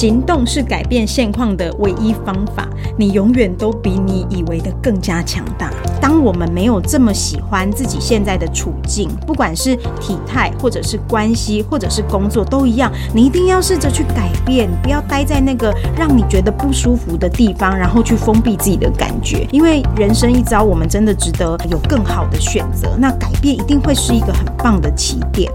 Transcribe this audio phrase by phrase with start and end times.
[0.00, 5.70] 行动是改变现况的唯一方法，你永远都比你以为的更加强大。
[6.00, 19.46] 当我们没有这么喜欢自己现在的处境，不管是体态，或者是关系，或者是工作，都一样，你一定要试着去改变，不要待在那个让你觉得不舒服的地方，然后去封闭自己的感觉。
[19.52, 22.96] 因为人生一遭，我们真的值得有更好的选择。
[22.98, 25.52] 那改变一定会是一个很棒的起点。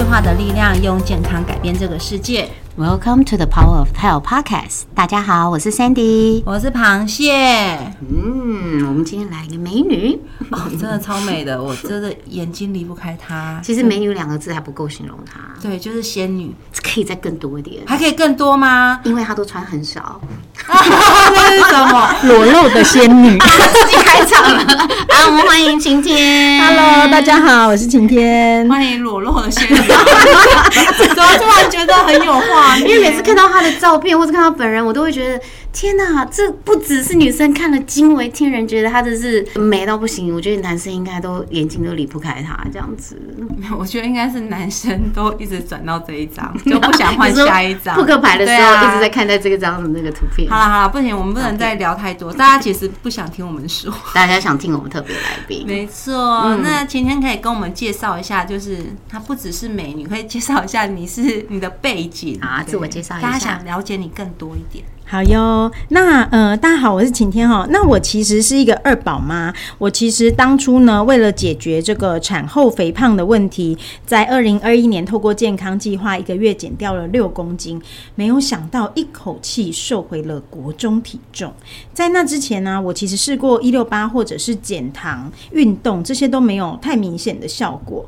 [0.00, 2.48] 对话的力量，用健康改变这个世界。
[2.80, 4.84] Welcome to the Power of Health Podcast。
[4.94, 6.42] 大家好，我是 Sandy。
[6.46, 10.18] 我是螃蟹，嗯，我们今天来一个美女。
[10.50, 13.60] 哦，真的超美的，我真的眼睛离不开她。
[13.62, 18.98] 其实“美女”两个字还不够形容她，对，就是仙女，可以再更多一点，还可以更多吗？
[19.04, 20.18] 因为她都穿很少。
[20.66, 22.14] 那是什么？
[22.22, 25.26] 裸露的仙女自己开场了啊！
[25.26, 26.58] 我们欢迎晴天。
[26.62, 28.66] ，Hello，大家好，我是晴天。
[28.70, 29.76] 欢迎裸露的仙女。
[29.76, 32.69] 怎么突然觉得很有画面？
[32.78, 35.40] 因为每次看到他的照片或者看到本人，我都会觉得
[35.72, 40.34] 天哪，这不只是女生看了惊为天人，觉得她真是美到不行。
[40.34, 43.16] 我觉得男生应该都眼睛都离不开她这样子。
[43.78, 47.94] 我觉得应该是男生都一直转到这一张， 就不想换下一张。
[47.94, 50.50] 扑克牌的时候一直在看待这个张的那个图片。
[50.50, 52.32] 好了好了，不行，我们不能再聊太多。
[52.32, 53.92] 大家其实不想听我们说。
[54.12, 64.84] 大家想听我们特别来宾，没错，那晴天可以跟我们介绍一下，就是她不只是美女，可以介绍一下你是你的背景啊自我介绍一下大家想了解你更多一点。
[65.10, 67.66] 好哟，那呃，大家好，我是晴天哈。
[67.70, 77.82] 那我其实是一个二宝妈，我其实当初呢，为了解决这个产后肥胖的问题，在二零二一年透过健康计划，一个月减掉了六公斤，
[78.14, 81.52] 没有想到一口气瘦回了国中体重。
[81.92, 88.06] 在那之前呢，我其实试过一六八或者是减糖、运动，这些都没有太明显的效果。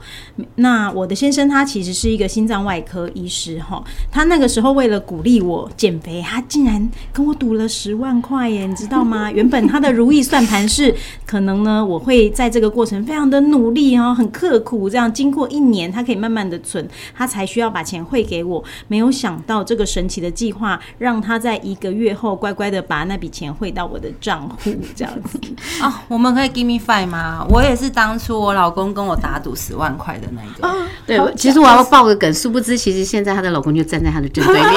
[0.54, 9.30] 那我的先生他其实是一个心脏外科医师哈，他那个时候为了鼓励我减肥，他竟然跟我赌了十万块耶，你知道吗？
[9.32, 10.94] 原本他的如意算盘是
[11.26, 18.62] 可能呢，我会在这个过程非常的努力哦，很刻苦，这样经过一年，他可以慢慢的存，他才需要把钱汇给我。
[18.88, 25.38] 没有想到这个神奇的计划，让他在一个月后乖乖的把那笔钱汇到我的账户，这样子。
[25.82, 27.46] 哦，我们可以 give me five 吗？
[27.48, 30.76] 我也是当初我老公跟我打赌十万块的那个。
[31.06, 34.72] 对，其实我要爆个梗，殊不知其实现在她的老公就站在她的正对面，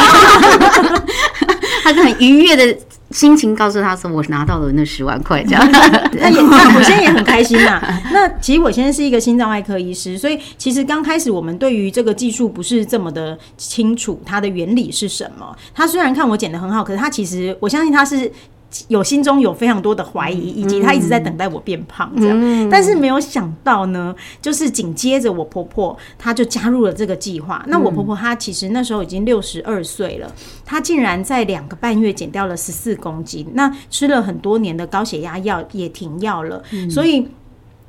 [1.86, 2.76] 他就很愉悦的
[3.12, 5.64] 心情告诉他说：“我拿到了那十万块。”这样，
[6.18, 7.80] 那也，那我现在也很开心呐、
[8.12, 15.56] 那其实我现在是一个心脏外科医师，所以其实刚开始我们对于这个技术不是这么的清楚，它的原理是什么。
[15.76, 18.32] 他虽然看我剪得很好，可是他其实我相信他是。
[18.88, 27.64] 有心中有非常多的怀疑，以及他一直在等待我变胖这样，但是没有想到呢，就是紧接着我婆婆，她就加入了这个计划。
[27.68, 30.32] 那我婆婆她其实那时候已经六十二岁了，
[30.66, 37.28] 她竟然在两个半月减掉了十四公斤，那吃了很多年的高血压药也停药了，所以。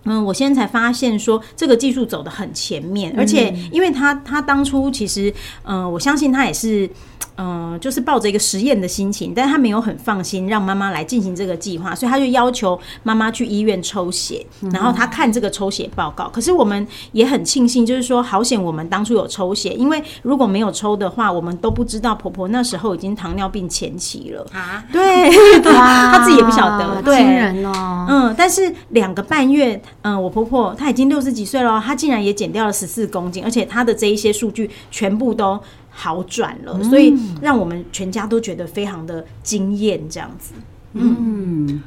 [0.09, 6.89] 嗯，我现在才发现说这个技术走得很前面，而且因为他他当初其实，嗯、我相信他也是，
[7.37, 16.29] 嗯、就是抱着一个实验的心情，但他没有很放心让妈妈来进行这个计划，所以他就要求妈妈去医院抽血，然后他看这个抽血报告。
[16.29, 24.47] 可是我们也很庆幸，就是说好险我们当初有抽血，因为如果没有抽的话，我们都不知道婆婆那时候已经糖尿病前期了。
[24.53, 25.31] 啊，对，
[25.61, 28.07] 她自己也不晓得，对，惊人哦！
[28.09, 35.61] 嗯，但是两个半月，嗯，我婆婆她已经六十几岁了哦，她竟然也减掉了十四公斤，而且她的这一些数据全部都
[35.99, 40.53] 好转了，所以让我们全家都觉得非常的惊艳，这样子。
[40.93, 41.83] 嗯，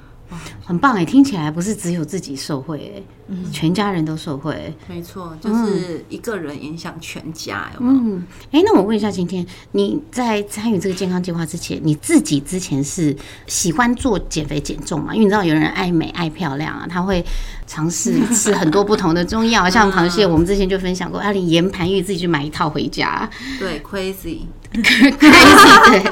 [0.66, 3.04] 很棒哎，听起来不是只有自己受惠哎，
[3.52, 4.74] 全家人都受惠。
[4.88, 8.00] 没错，就是一个人影响全家，有没有？
[8.00, 13.16] 嗯，哎，那我问一下，今天你在参与这个健康计划之前，你自己之前是
[13.48, 15.14] 喜欢做减肥减重吗？
[15.14, 17.24] 因为你知道有人爱美爱漂亮啊，他会
[17.68, 23.30] 尝试吃很多不同的中药，像螃蟹，我们之前就分享过，啊，你盐盘玉自己去买一套回家。
[23.60, 24.40] 对，crazy。
[24.72, 26.04] 对，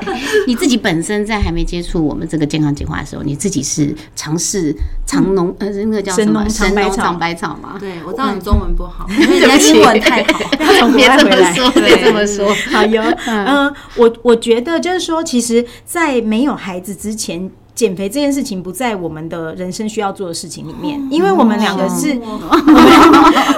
[0.47, 4.75] 你自己本身在还没接触我们这个健康计划的时候，你自己是尝试
[5.05, 7.77] 长农呃那个叫什么神农尝百草尝百草嘛？
[7.79, 10.39] 对，我知道你中文不好， 因为你的英文太好。
[10.95, 12.53] 别这么回来说，对别这么说。
[12.71, 17.49] 好哟， 嗯，我我觉得就是说，其实，在没有孩子之前。
[17.77, 22.19] 减肥这件事情不在我们的人生需要做的事情里面，因为我们两个是，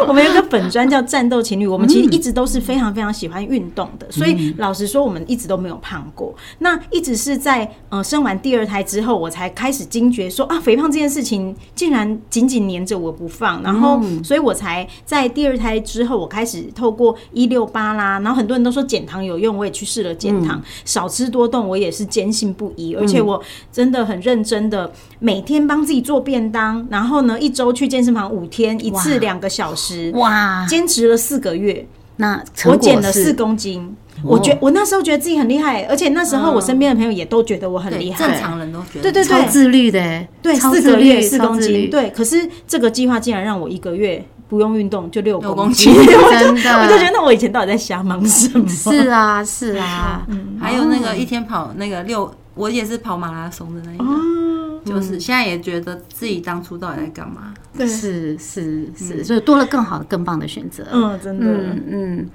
[0.06, 6.36] 我们有个粉砖叫战斗情侣，我们其实一直都是非常非常喜欢运动的，所以老实说，我们一直都没有胖过。
[6.58, 33.96] 那一直是在呃生完第二胎之后，我才开始惊觉说啊，肥胖这件事情竟然紧紧黏着我不放，然后所以我才在第二胎之后，我开始透过一六八啦，然后很多人都说减糖有用，我也去试了减糖，少吃多动，我也是坚信不疑，而且我真的很认真的每天帮自己做便当，然后呢一周去健身房五天，一次两个小时，哇，坚持了四个月，那我减了四公斤。
[34.22, 38.28] 我觉我那时候觉得自己很厉害，而且那时候我身边的朋友也都觉得我很厉害。
[38.28, 39.04] 正常人都觉得。
[39.04, 39.98] 对对超自律的。
[39.98, 42.10] 欸，对，四个月四公斤，对。
[42.10, 46.82] 可是这个计划竟然让我一个月不用运动就六六公公斤斤， 真的。
[46.82, 48.68] 我就觉得那我以前到底在瞎忙什么？
[48.68, 50.28] 是啊是啊，
[50.60, 52.30] 还有那个一天跑那个六，
[52.60, 57.54] 我也是跑马拉松的那一个，哦，就是现在也觉得自己当初到底在干嘛。
[57.78, 60.86] 对，是是是，所以多了更好的更棒的选择。
[60.92, 62.30] 嗯，真的，嗯嗯，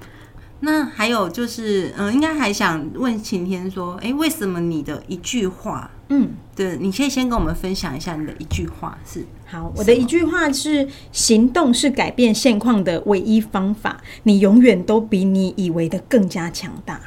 [0.61, 6.29] 那还有就是，嗯、应该还想问晴天说，哎、为什么你的一句话，嗯。
[6.55, 13.97] 对，你可以先跟我们分享一下你的一句话是，好，我的一句话是：行动是改变现况的唯一方法。
[14.23, 17.01] 你永远都比你以为的更加强大。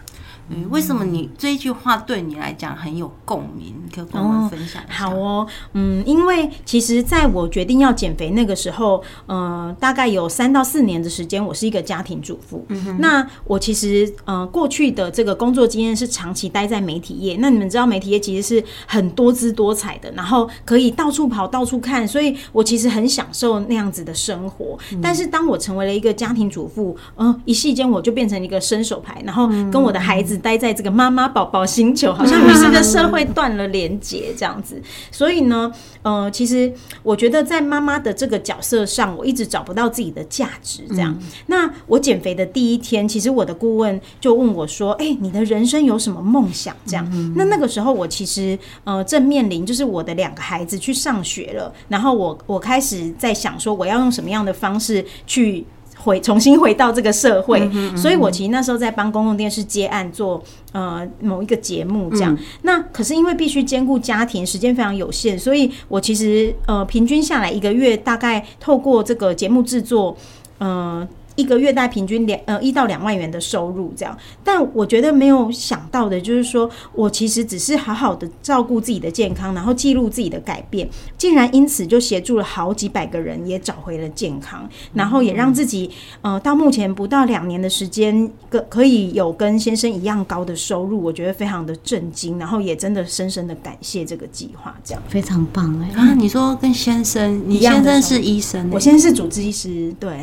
[0.51, 3.75] 嗯，为什么你这一句话对你来讲很有共鸣？
[3.85, 4.95] 你可以跟我们分享一下。
[4.95, 12.65] 好哦，嗯，因为其实在我决定要减肥那个时候，呃，大概有三到四年的时间，我是一个家庭主妇。
[12.69, 17.37] 嗯那我其实呃过去的这个工作经验是长期待在媒体业。
[17.41, 24.79] 那你们知道媒体业其实是很多姿多彩的，然后可以到处跑、到处看，所以我其实很享受那样子的生活。
[25.03, 34.81] 但是当我成为了一个家庭主妇，嗯、一夕间我就变成一个伸手牌，然后跟我的孩子待在这个妈妈宝宝星球，好像与这个社会断了连结这样子。
[35.11, 40.83] 所以呢，呃，其实我觉得在妈妈的这个角色上，我一直找不到自己的价值。
[40.89, 55.65] 这样，那我减肥的第一天，其实我的顾问就问我说：“哎、你的人生有什么梦想？”这样，那那个时候我其实呃正面临就是我的两个孩子去上学了，然后我我开始在想说我要用什么样的方式去。
[55.99, 60.43] 回重新回到这个社会，所以我其实那时候在帮公共电视接案做
[60.73, 62.37] 呃某一个节目这样。
[62.63, 70.17] 那可是因为必须兼顾家庭，时间非常有限，所以我其实呃平均下来一个月大概透过这个节目制作，
[70.59, 71.07] 呃。
[71.39, 85.89] 一个月大概平均两呃一到两万元的收入这样，但我觉得没有想到的就是说，我其实只是好好的照顾自己的健康，然后记录自己的改变，竟然因此就协助了好几百个人也找回了健康，然后也让自己
[86.23, 94.75] 呃到目前不到两年的时间，可可以有跟先生一样高的收入，我觉得非常的震惊，然后也真的深深的感谢这个计划。
[94.83, 95.89] 这样，非常棒哎。
[95.97, 100.19] 啊，你说跟先生，你先生是医生欸、我先生是主治医师，对，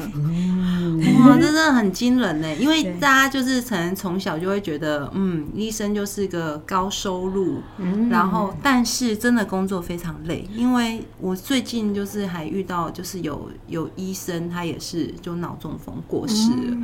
[1.28, 2.56] 哇，这真的很惊人呢！
[2.56, 7.62] 因为大家就是可能从小就会觉得，嗯，医生就是个高收入，
[8.10, 10.48] 然后但是真的工作非常累。
[10.56, 16.78] 因为我最近就是还遇到，就是有有医生他也是就脑中风过世了，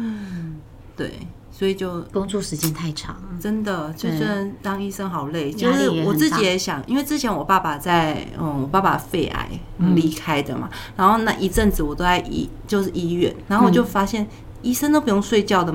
[0.95, 1.11] 对，
[1.51, 5.51] 所以就工作时间太长，真的，就是当医生好累。
[5.51, 9.49] 就是我自己也想，因为之前我爸爸在，嗯，我爸爸肺癌
[9.95, 14.27] 离开的嘛，然后那一阵子我都在医，就是医院，然后我就发现
[14.61, 15.71] 医生都不用睡觉的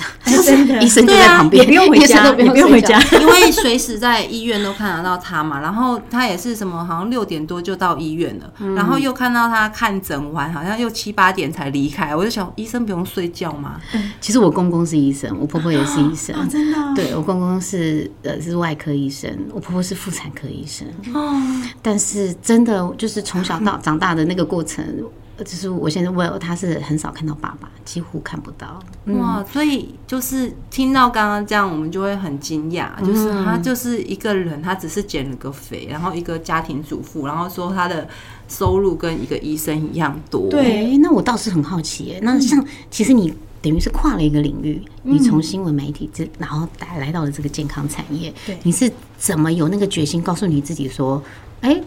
[0.00, 0.06] 吗？
[0.44, 3.00] 真的医生就对啊在旁边，也不用回家，不用回家。。
[3.20, 13.80] 因为随时在医院都看得到他嘛，然后他也是什么，好像六点多就到医院了，然后又看到他看诊完，好像又七八点才离开，我就想，医生不用睡觉吗？
[14.20, 16.34] 其实我公公是医生，我婆婆也是医生。
[16.38, 20.86] 哦，真的哦、对我公公是呃是外科医生，我婆婆是妇产科医生。
[21.14, 21.42] 哦，
[21.82, 25.04] 但是真的就是从小到长大的那个过程，呃
[25.44, 28.82] 就是我现在 Will 他是很少看到爸爸，几乎看不到。
[29.18, 38.08] 哇，所以就是听到刚刚这样，我们就会很惊讶，就是他就是一个人，他只是减了个肥，然后一个家庭主妇，然后说他的
[38.48, 40.48] 收入跟一个医生一样多。
[40.48, 42.18] 对哎、那我倒是很好奇耶。
[42.22, 51.22] 那像其实你等于是跨了一个领域，你从新闻媒体这，然后来来到了这个健康产业，对你是怎么有那个决心告诉你自己说，
[51.60, 51.80] 哎、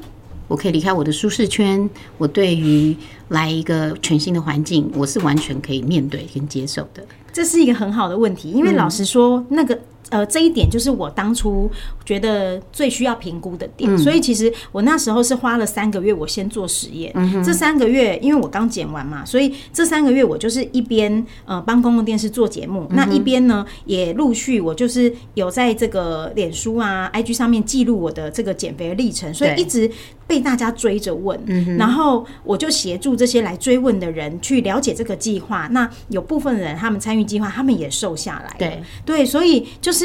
[0.49, 2.93] 我可以离开我的舒适圈，我对于
[3.29, 7.01] 来一个全新的环境，我是完全可以面对跟接受的。
[7.31, 9.79] 这是一个很好的问题，因为老实说，那个
[10.09, 11.69] 呃，这一点就是我当初
[12.03, 17.13] 觉得最需要评估的点，所以其实我那时候是花了三个月，我先做实验。
[17.43, 29.89] 这三个月，因为我刚剪完嘛，所以这三个月我就是一边呃帮公共电视做节目，那一边呢也陆续我就是有在这个脸书啊、IG 上面记录我的这个减肥的历程，所以一直
[30.25, 31.39] 被大家追着问，
[31.77, 35.67] 然后我就协助这些来追问的人去了解这个计划。
[35.71, 38.55] 那有部分人他们参与计划，他们也瘦下来。
[38.57, 39.98] 对对，所以就是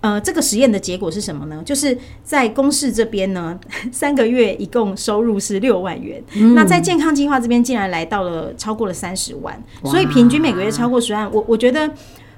[0.00, 1.62] 呃，这个实验的结果是什么呢？
[1.64, 3.58] 就是在公视这边呢，
[3.90, 6.22] 三个月一共收入是六万元，
[6.54, 11.32] 那在健康计划这边竟然来到了超过了三十万，所以平均每个月超过十万。
[11.32, 11.90] 我我觉得。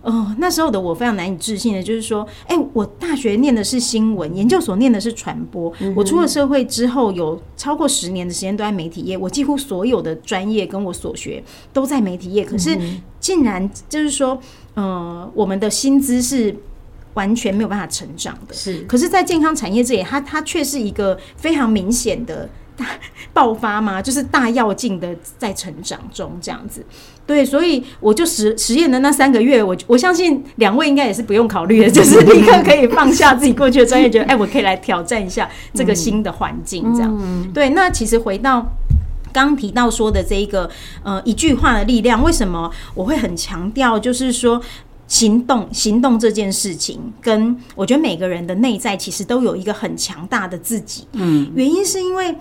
[0.03, 12.79] 哦，那时候的我非常难以置信的，就是说，哎，我大学念的是新闻，研究所念的是传播，我出了社会之后，有超过十年的时间都在媒体业，我几乎所有的专业跟我所学都在媒体业，可是
[13.19, 14.39] 竟然就是说，
[14.75, 16.55] 呃，我们的薪资是
[17.17, 22.85] 完全没有办法成长的，是，可是，在健康产业这里，它它却是一个非常明显的大
[23.33, 26.85] 爆发嘛， 就是大跃进的在成长中这样子。
[27.27, 37.17] 对，所以我就实实验的那三个月，我我相信两位应该也是不用考虑的， 就是立刻可以放下自己过去的专业，觉得哎，我可以来挑战一下这个新的环境，这样。
[37.19, 37.51] 嗯。
[37.53, 38.65] 对，那其实回到
[39.33, 40.71] 刚提到说的这一个
[41.03, 44.63] 呃一句话的力量，为什么我会很强调，就是说
[45.07, 51.07] 行动行动这件事情，跟我觉得每个人的内在其实都有一个很强大的自己。
[51.13, 52.37] 嗯，原因是因为。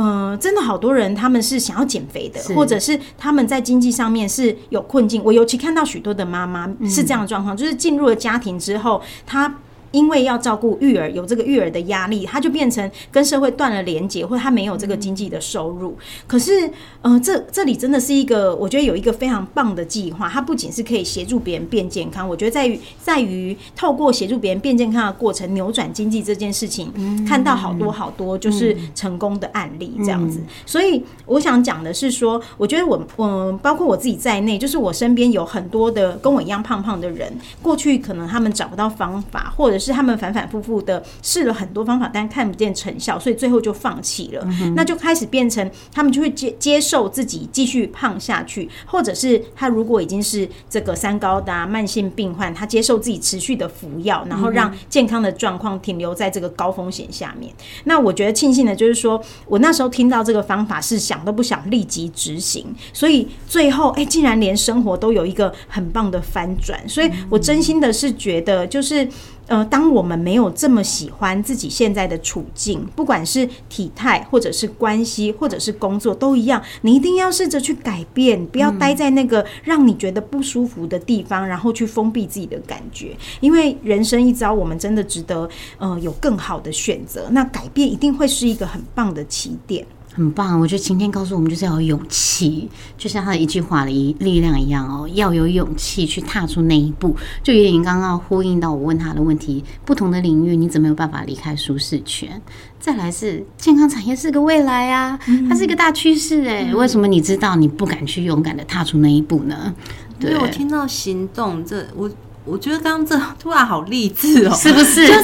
[0.00, 5.20] 嗯，真的好多人，他们是想要减肥的，或者是他们在经济上面是有困境。
[5.24, 9.52] 我尤其看到许多的妈妈是这样的状况，就是进入了家庭之后，她。
[9.90, 15.96] 因为要照顾育儿，有这个育儿的压力，他就变成跟社会断了连接，或者他没有这个经济的收入。
[16.26, 16.70] 可是，
[17.02, 20.28] 呃，这这里真的是一个，我觉得有一个非常棒的计划。
[20.28, 26.92] 它不仅是可以协助别人变健康，我觉得在于在于透过协助别人变健康的过程，扭转经济这件事情，
[27.26, 30.40] 看到好多好多就是成功的案例这样子。
[30.66, 44.46] 所以我想讲的是说，我觉得我我包括我自己在内，就是我身边有很多的跟我一样胖胖的人，过去可能他们找不到方法，或者是他们反反复复的试了很多方法，但看不见成效，所以最后就放弃了。
[44.74, 57.52] 那就开始变成他们就会接接受自己继续胖下去，或者是他如果已经是这个三高的慢性病患，他接受自己持续的服药，然后让健康的状况停留在这个高风险下面。
[57.84, 66.78] 那我觉得庆幸的就是说我那时候听到这个方法是想都不想立即执行，所以最后哎，竟然连生活都有一个很棒的翻转。
[66.88, 69.08] 所以我真心的是觉得就是。
[69.48, 76.62] 呃，当我们没有这么喜欢自己现在的处境，不管是体态，或者是关系，或者是工作，都一样。
[76.82, 83.16] 你一定要试着去改变，不要待在那个让你觉得不舒服的地方，然后去封闭自己的感觉。
[83.40, 87.28] 因为人生一遭，我们真的值得呃有更好的选择。
[87.30, 89.86] 那改变一定会是一个很棒的起点。
[90.18, 97.14] 很棒，我觉得晴天告诉我们就是要有勇气，就像他的一句话的一力量一样哦，要有勇气去踏出那一步。
[97.40, 102.42] 就有点刚刚呼应到我问他的问题，不同的领域你怎么有办法离开舒适圈？
[102.80, 105.16] 再来是健康产业是个未来啊，
[105.48, 109.72] 它是一个大趋势哎，为什么你知道你不敢去勇敢的踏出那一步呢？
[110.18, 112.10] 对我听到行动，这我
[112.48, 115.06] 我觉得刚刚这突然好励志哦，是不是？
[115.06, 115.22] 就是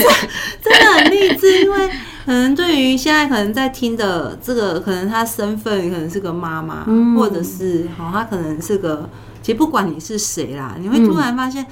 [0.63, 1.91] 真的很励志，因为。
[2.25, 6.83] 可能对于现在可能在听的这个，可能他身份可能是个妈妈，
[7.15, 9.07] 或者是好，他可能是个，
[9.43, 11.67] 其实不管你是谁啦，你会突然发现，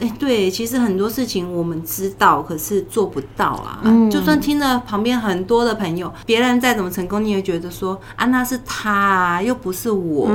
[0.00, 3.78] 哎，对，其实很多事情我们知道，可是做不到啊。
[4.10, 10.26] 就算听了旁边很多的朋友，别人再怎么成功，你也觉得说啊，那是他啊，又不是我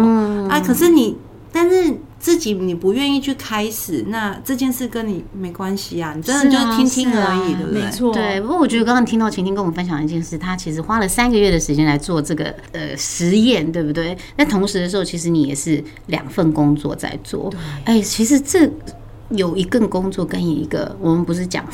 [0.50, 0.62] 啊。
[0.66, 1.18] 可是你，
[1.52, 1.94] 但是。
[2.28, 7.82] 自己你不愿意去开始，那这件事跟你没关系啊，你真的就是听听而已，对不对？
[7.82, 8.14] 没错。
[8.14, 14.18] 对，不过我觉得刚刚听到晴晴跟我们分享一件事，他其实花了三个月的时间来做这个呃实验，对不对？
[14.36, 17.50] 那同时的时候，其实你也是两份工作在做。
[17.86, 18.70] 哎，其实这
[19.30, 21.66] 有一个工作跟一个，我们不是讲。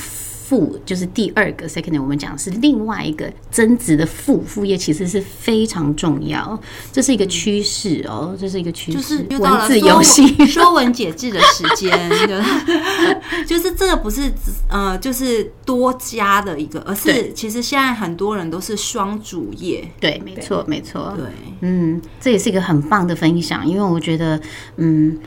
[0.54, 6.60] 副就是第二个 second，我们讲是另外一个增值的副副业，其实是非常重要，
[6.92, 8.98] 这是一个趋势哦，这是一个趋势。
[9.00, 11.92] 就是文字游戏说 文解字的时间，
[13.48, 14.32] 就是这个不是
[14.70, 19.84] 呃，就是多加的一个，而是其实现在很多人都是双主业。
[20.00, 21.16] 对，没错，没错。
[21.18, 21.26] 对，
[21.62, 24.40] 嗯，这也是一个很棒的分享，因为我觉得，
[24.78, 25.18] 嗯。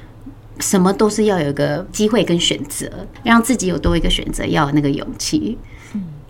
[0.60, 2.90] 什么都是要有一个机会跟选择，
[3.22, 5.58] 让自己有多一个选择，要有那个勇气。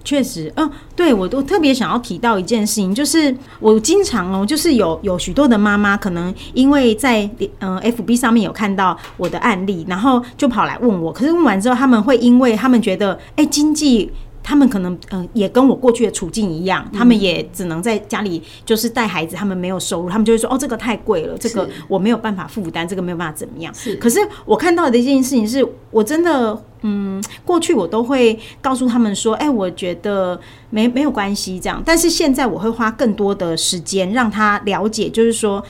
[0.04, 7.28] 确实，嗯，对我都特别想要提到一件事情，就是我经常哦，就是有有许多的妈妈，可能因为在
[7.58, 14.12] 嗯 FB 上面有看到我的案例，然后就跑来问我，可是问完之后，他们会因为他们觉得，哎，经济。
[14.48, 23.74] 他们可能嗯也跟我过去的处境一样，他们也只能在家里就是带孩子，他们没有收入，他们就会说哦这个太贵了，这个我没有办法负担，这个没有办法怎么样。
[23.74, 30.38] 是，可是我看到的一件事情是，我真的嗯过去我都会告诉他们说，哎，我觉得
[30.70, 35.60] 没没有关系这样，但是现在我会花更多的时间让他了解，就是说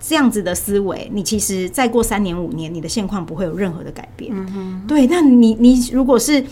[0.00, 4.32] 这样子的思维，你其实再过三年五年，你的现况不会有任何的改变。
[4.34, 6.42] 嗯哼，对，那你你如果是。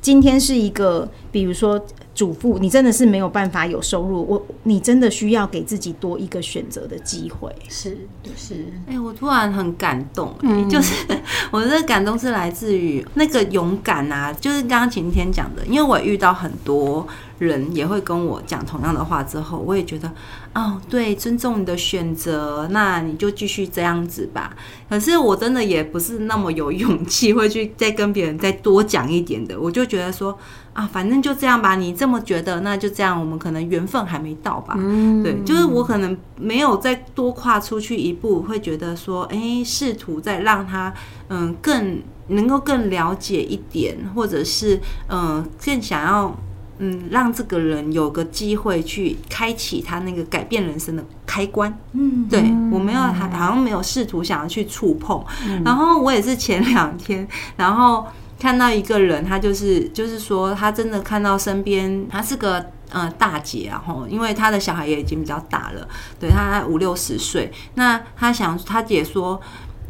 [0.00, 7.54] 今天是一个，比如说主妇，你真的是没有办法有收入，我你真的需要给自己多一个选择的机会。
[7.68, 7.96] 是
[8.36, 10.94] 是，哎，我突然很感动，嗯，就是
[11.50, 17.06] 我的感动是来自于那个勇敢啊，就是刚刚晴天讲的，因为我遇到很多。
[17.40, 20.12] 人也会跟我讲同样的话，之后我也觉得，
[20.54, 24.54] 哦，对，尊重你的选择，那你就继续这样子吧。
[24.90, 29.58] 可是我真的也不是那么有勇气会去再跟别人再多讲一点的。
[29.58, 30.38] 我就觉得说，
[30.74, 31.76] 啊，反正就这样吧。
[31.76, 33.20] 你这么觉得，那就这样。
[33.20, 34.74] 我们可能缘分还没到吧。
[34.78, 40.90] 嗯，对，就是我可能没有再多跨出去一步，会觉得说，哎，试图再让他，
[41.28, 44.80] 嗯，更能够更了解一点，或者是，
[45.10, 46.34] 嗯，更想要。
[46.82, 51.70] 嗯，让这个人有个机会去开启他那个改变人生的开关。
[51.92, 52.40] 嗯，对
[52.72, 55.22] 我没有，还好像没有试图想要去触碰。
[55.62, 58.06] 然后我也是前两天，然后
[58.40, 65.86] 看到一个人，他就是就是说，他真的看到身边，他是个呃大姐啊，吼，因为他的小孩也已经比较大了，
[66.18, 67.52] 对他五六十岁。
[67.74, 69.38] 那他想，他姐说，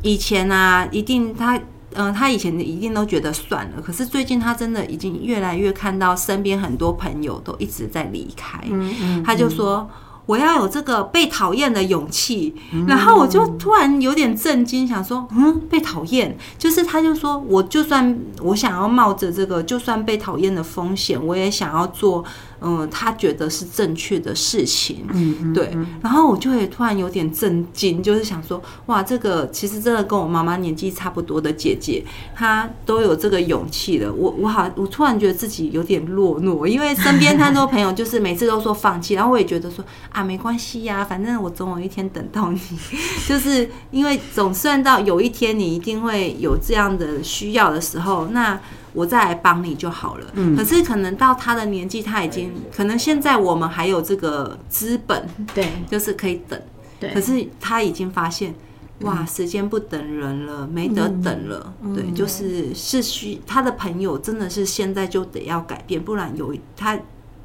[0.03, 1.59] 以前啊，一定他。
[1.93, 8.63] 嗯，他以前一定都觉得算了，可是最近他真的已经越来越看到身边很多朋友都一直在离开，
[9.25, 9.91] 他就说。
[10.31, 12.55] 我要有这个被讨厌的勇气，
[12.87, 22.25] 然后我就突然有点震惊，想说，嗯，被讨厌，就是他就说，我就算我想要冒着这个就算被讨厌的风险，我也想要做，
[22.63, 25.77] 嗯，他觉得是正确的事情，嗯，对。
[26.01, 32.03] 然后我就会突然有点震惊，就是想说，哇，这个其实真的跟我妈妈年纪差不多的姐姐，
[32.35, 34.11] 她都有这个勇气了。
[34.11, 40.25] 我我好，我突然觉得自己有点落寞，因为身边太多朋友就是每次都说放弃，然后我也觉得说啊。
[40.31, 42.61] 没关系呀，反正我总有一天等到你，
[43.27, 48.57] 就是因为总算到有一天你一定会有这样的需要的时候，那
[48.93, 50.27] 我再来帮你就好了。
[50.35, 56.61] 嗯，可是可能到他的年纪，他已经可能现在我们还有这个资本，对，就是可以等。
[56.99, 58.55] 对，可是他已经发现，
[59.01, 61.73] 哇，时间不等人了，没得等了。
[61.95, 66.99] 对，就是是需他的朋友真的是现在就得要改变，不然有他。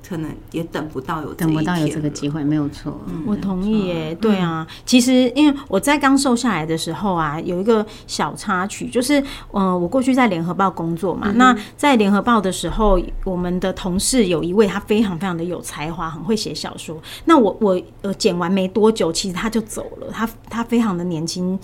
[0.07, 2.99] 可能也等不到有等不到有这个机会，没有错。
[3.25, 4.65] 我同意耶，对啊。
[4.85, 9.19] 其实因为我在刚瘦下来的时候啊，有一个小插曲，就是
[9.51, 11.31] 嗯，我过去在联合报工作嘛。
[11.35, 17.01] 那在联合报的时候，我们的同事有一位，他非常非常的有才华，很会写小说。
[17.25, 20.07] 那我我呃剪完没多久，其实他就走了。
[20.11, 21.57] 他他非常的年轻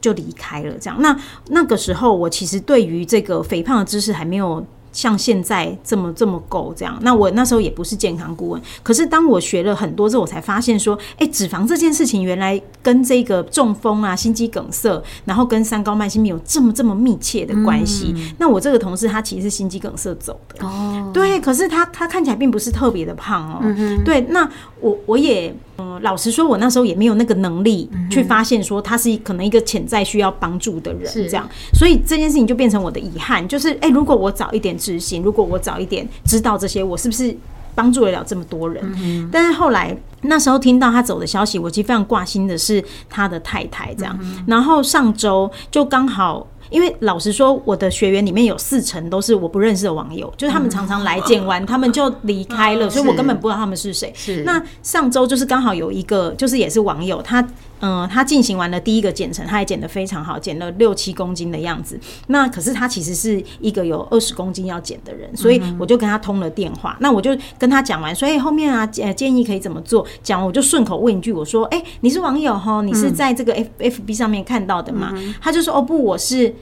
[0.00, 1.00] 就离开了，这样。
[1.02, 1.14] 那
[1.48, 4.64] 那个时候，我其实对于这个肥胖的知识还没有。
[4.96, 18.14] 像现在这么这么够这样，那我那时候也不是健康顾问，可是当我学了很多之后，我才发现说，哎，脂肪这件事情原来跟这个中风啊、心肌梗塞，然后跟三高慢性病有这么这么密切的关系。
[18.38, 24.48] 那我这个同事他其实是心肌梗塞走的，哦，对，可是他他看起来并不是特别的胖哦，嗯对，那
[24.86, 25.54] 我我也。
[25.78, 37.36] 嗯，老实说，我那时候也没有那个能力去发现说他是可能一个潜在需要帮助的人，这样，所以这件事情就变成我的遗憾，就是哎，如果我早一点执行，如果我早一点知道这些，我是不是
[37.74, 39.28] 帮助得了这么多人？
[39.30, 46.46] 但是后来那时候听到他走的消息，我其实非常挂心的是他的太太这样，然后上周就刚好。
[46.70, 54.12] 因为老实说，我的学员里面有四成都是我不认识的网友，就是他们常常来见完，他们就离开了，所以我根本不知道他们是谁。
[54.14, 57.46] 是那上周就是刚好有一个，就是也是网友，他。
[57.80, 61.98] 嗯，他进行完了第一个减程，他也减得非常好，减了六七公斤的样子。
[62.28, 66.96] 那可是他其实是一个有二十公斤要减的人，所以我就跟他通了电话。
[67.00, 70.06] 那我就跟他讲完，所以后面啊，呃，建议可以怎么做？
[70.22, 72.80] 讲我就顺口问一句，我说：“哎，你是网友哈？
[72.80, 75.12] 你是在这个 F F B 上面看到的吗？”
[75.42, 76.54] 他就说：“哦不，我是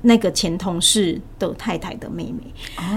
[0.00, 2.52] 那个前同事的太太的妹妹。”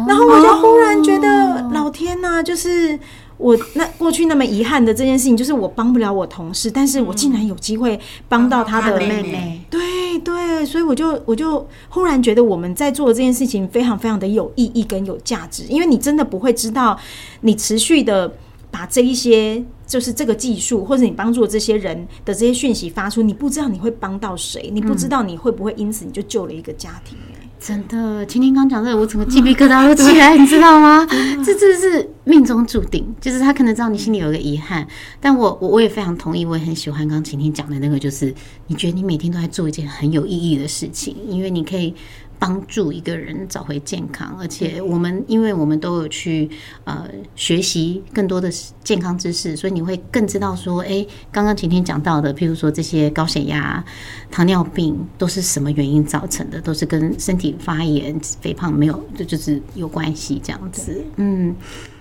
[0.08, 2.98] 然后我就忽然觉得，老天呐，就是。
[3.38, 9.62] 我那过去那么遗憾的这件事情，就是我帮不了我同事，但是我竟然有机会帮到他的妹妹。
[9.70, 16.98] 对对，所以我就我就忽然觉得我们在做的这件事情非常非常的有意义跟有价值，因为你真的不会知道，
[17.42, 18.34] 你持续的
[18.72, 31.08] 把这一些就是这个技术或者你帮助这些人的这些讯息发出，你不知道你会帮到谁，你不知道你会不会因此你就救了一个家庭、欸真的，今天刚讲这个，我整个鸡皮疙瘩都起来，你知道吗？
[31.54, 34.88] 这这是命中注定，就是他可能知道你心里有个遗憾，
[35.22, 38.34] 但我我我也非常同意，我也很喜欢刚刚晴天讲的那个，就是
[38.68, 41.94] 你觉得你每天都在做一件很有意义的事情，因为你可以。
[42.38, 46.50] 帮助一个人找回健康，而且我们因为我们都有去
[46.84, 48.50] 呃学习更多的
[48.84, 53.84] 健康知识，所以你会更知道说，哎，刚刚晴天讲到的，譬如说这些高血压、
[54.30, 61.04] 糖尿病都是什么原因造成的，都是跟身体发炎、肥胖没有，就就是有关系这样子。
[61.16, 61.56] 嗯，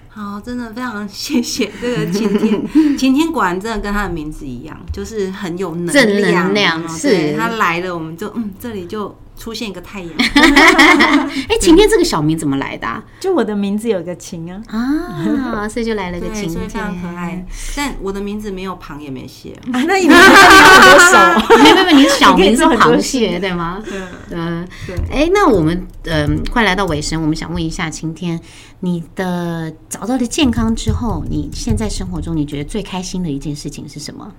[0.08, 2.62] 好，真的非常谢谢这个晴天，
[2.98, 7.34] 晴天果然真的跟他的名字一样，就是很有能正量，能量哦是。
[7.36, 10.10] 他来了，我们就嗯，这里就出现一个太阳。
[11.48, 13.02] 哎，晴天这个小名怎么来的啊？
[13.20, 17.46] 就我的名字有个晴啊，啊，所以就来了个，晴所以非常可爱天。。
[17.76, 20.28] 但我的名字没有螃也没蟹，啊那你们很
[20.82, 21.56] 多手。
[21.62, 23.82] 没 有没有，没你的小名是螃蟹 对吗？
[23.84, 24.96] 对嗯，对。
[25.10, 28.38] 哎，那我们嗯、快来到尾声，我们想问一下晴天，
[28.80, 34.32] 你的找到了健康之后，你现在生活中你觉得最开心的一件事情是什么？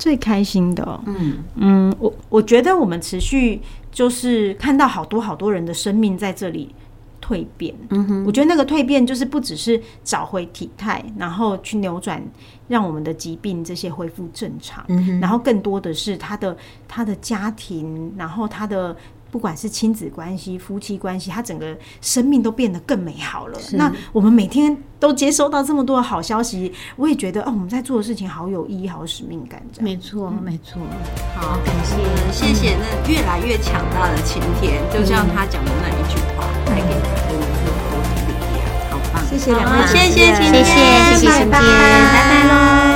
[0.00, 3.60] 最开心的哦、嗯嗯，我我觉得我们持续
[3.92, 6.74] 就是看到好多好多人的生命在这里
[7.20, 7.74] 蜕变。
[7.90, 12.20] 嗯哼，我觉得那个蜕变就是不只是找回体态，然后去扭转，
[12.66, 14.82] 让我们的疾病这些恢复正常。
[14.88, 16.56] 嗯哼，然后更多的是他的
[16.88, 18.96] 他的家庭，然后他的
[19.30, 23.58] 不管是亲子关系、夫妻关系，他整个生命都变得更美好了。
[23.72, 29.62] 那我们每天都接收到这么多的好消息，我也觉得哦，我们在做的事情好有意义，好有使命感。
[29.72, 30.80] 这样，没错没错，
[31.36, 36.94] 好，感谢嗯谢谢那越来越强大的晴天，就像他讲的那一句话，带给
[37.28, 39.24] 我们更多的力量，好棒！
[39.26, 40.74] 谢谢两位谢谢晴谢谢
[41.14, 42.89] 谢谢晴天，拜拜喽。